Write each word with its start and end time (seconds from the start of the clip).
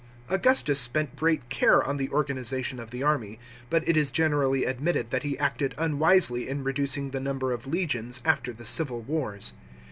Augustus 0.29 0.79
spent 0.79 1.15
great 1.15 1.47
care 1.49 1.83
on 1.83 1.97
the 1.97 2.09
organisation 2.09 2.79
of 2.79 2.89
the 2.89 3.03
army, 3.03 3.37
but 3.69 3.87
it 3.87 3.95
is 3.95 4.09
generally 4.09 4.65
admitted 4.65 5.11
that 5.11 5.21
he 5.21 5.37
acted 5.37 5.75
unwisely 5.77 6.49
in 6.49 6.63
reducing 6.63 7.11
the 7.11 7.19
number 7.19 7.51
of 7.51 7.67
legions 7.67 8.19
after 8.25 8.51
the 8.51 8.65
civil 8.65 9.01
wars. 9.03 9.53